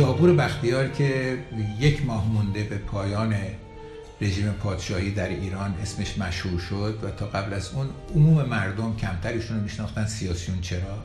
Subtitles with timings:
[0.00, 1.38] شاپور بختیار که
[1.80, 3.34] یک ماه مونده به پایان
[4.20, 9.56] رژیم پادشاهی در ایران اسمش مشهور شد و تا قبل از اون عموم مردم کمترشون
[9.56, 11.02] رو میشناختن سیاسیون چرا؟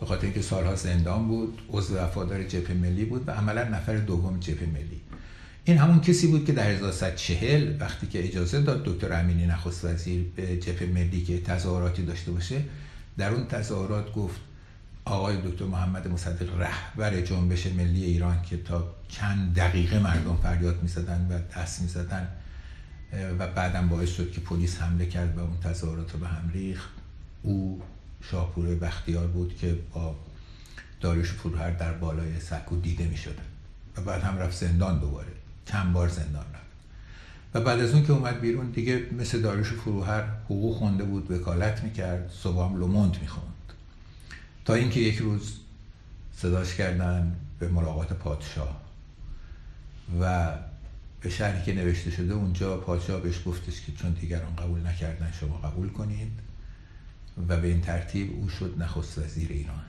[0.00, 4.40] به خاطر اینکه سالها زندان بود عضو وفادار جبهه ملی بود و عملا نفر دوم
[4.40, 5.00] جبهه ملی.
[5.64, 10.24] این همون کسی بود که در 1340 وقتی که اجازه داد دکتر امینی نخست وزیر
[10.36, 12.56] به جبهه ملی که تظاهراتی داشته باشه
[13.18, 14.40] در اون تظاهرات گفت
[15.04, 21.26] آقای دکتر محمد مصدق رهبر جنبش ملی ایران که تا چند دقیقه مردم فریاد می‌زدن
[21.30, 22.28] و دست می‌زدن
[23.38, 26.88] و بعدم باعث شد که پلیس حمله کرد و اون تظاهرات رو به هم ریخت.
[27.42, 27.82] او
[28.30, 30.16] شاپور بختیار بود که با
[31.00, 33.42] داریوش فروهر در بالای سکو دیده می شده
[33.96, 35.32] و بعد هم رفت زندان دوباره.
[35.66, 36.64] چند بار زندان رفت.
[37.54, 41.84] و بعد از اون که اومد بیرون دیگه مثل داریوش فروهر حقوق خونده بود وکالت
[41.84, 43.54] می‌کرد صبح لوموند می‌خوند.
[44.64, 45.56] تا اینکه یک روز
[46.36, 48.80] صداش کردن به ملاقات پادشاه
[50.20, 50.52] و
[51.20, 55.58] به شهری که نوشته شده اونجا پادشاه بهش گفتش که چون دیگران قبول نکردن شما
[55.58, 56.32] قبول کنید
[57.48, 59.82] و به این ترتیب او شد نخست وزیر ایران.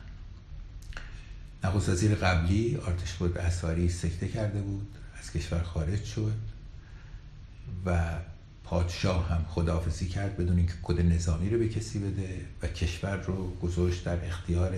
[1.63, 4.87] نخست وزیر قبلی آرتش بود اسواری سکته کرده بود
[5.19, 6.33] از کشور خارج شد
[7.85, 8.19] و
[8.65, 13.55] پادشاه هم خداحافظی کرد بدون اینکه کد نظامی رو به کسی بده و کشور رو
[13.61, 14.75] گذاشت در اختیار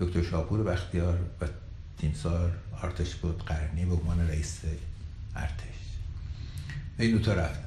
[0.00, 1.46] دکتر شاپور بختیار و
[1.98, 4.60] تیمسار آرتش بود قرنی به عنوان رئیس
[5.36, 5.62] ارتش.
[6.98, 7.60] این دوتا رفت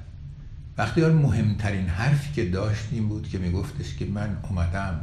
[0.77, 5.01] بختیار مهمترین حرفی که داشت این بود که میگفتش که من اومدم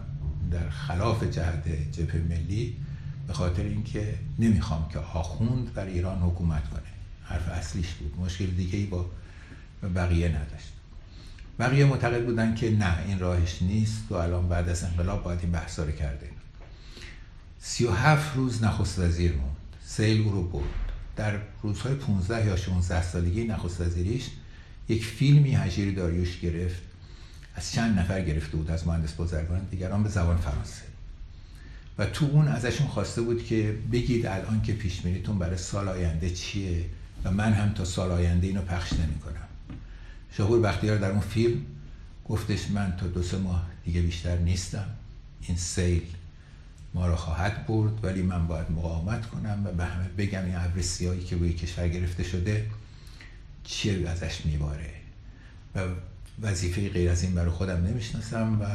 [0.51, 2.77] در خلاف جهت جبهه ملی
[3.27, 6.83] به خاطر اینکه نمی‌خوام که آخوند بر ایران حکومت کنه.
[7.23, 8.21] حرف اصلیش بود.
[8.21, 9.11] مشکل دیگه ای با
[9.89, 10.73] بقیه نداشت.
[11.59, 15.53] بقیه معتقد بودن که نه این راهش نیست و الان بعد از انقلاب باید این
[15.53, 16.29] بحثا رو کرده.
[17.61, 19.57] سی و هفت روز نخست وزیر موند.
[19.87, 20.65] سیل او رو برد.
[21.17, 24.31] در روزهای 15 یا 16 سالگی نخست وزیریش
[24.89, 26.83] یک فیلمی هجیر داریوش گرفت.
[27.55, 30.83] از چند نفر گرفته بود از مهندس بازرگان دیگران به زبان فرانسه.
[31.99, 36.31] و تو اون ازشون خواسته بود که بگید الان که پیش میریتون برای سال آینده
[36.31, 36.85] چیه
[37.25, 39.49] و من هم تا سال آینده اینو پخش نمی کنم
[40.37, 41.63] شهور بختیار در اون فیلم
[42.29, 44.87] گفتش من تا دو سه ماه دیگه بیشتر نیستم.
[45.41, 46.03] این سیل
[46.95, 50.83] ما رو خواهد برد ولی من باید مقاومت کنم و به همه بگم این ابر
[50.83, 52.71] سیاهی که روی کشور گرفته شده
[53.65, 54.91] چیه ازش میباره.
[55.75, 55.81] و
[56.43, 58.67] وظیفه غیر از این برای خودم نمی‌شناسم و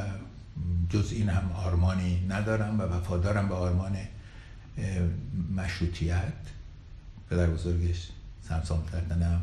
[0.89, 3.97] جز این هم آرمانی ندارم و وفادارم به آرمان
[5.55, 6.33] مشروطیت.
[7.29, 8.07] پدر بزرگش
[8.49, 9.41] سمسام کردنم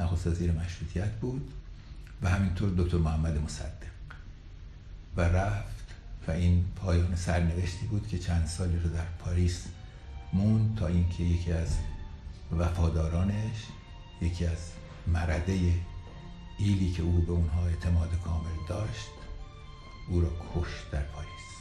[0.00, 1.52] نخست وزیر مشروطیت بود
[2.22, 3.86] و همینطور دکتر محمد مصدق.
[5.16, 5.94] و رفت
[6.28, 9.64] و این پایان سرنوشتی بود که چند سالی رو در پاریس
[10.32, 11.76] مون تا اینکه یکی از
[12.58, 13.56] وفادارانش
[14.22, 14.70] یکی از
[15.06, 15.74] مرده
[16.58, 19.08] ایلی که او به اونها اعتماد کامل داشت
[20.08, 21.55] او را کشت در پاریس.